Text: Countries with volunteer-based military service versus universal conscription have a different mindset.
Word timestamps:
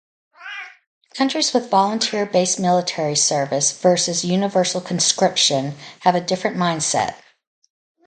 Countries 1.13 1.53
with 1.53 1.69
volunteer-based 1.69 2.59
military 2.59 3.15
service 3.15 3.71
versus 3.71 4.25
universal 4.25 4.81
conscription 4.81 5.75
have 5.99 6.15
a 6.15 6.19
different 6.21 6.57
mindset. 6.57 7.17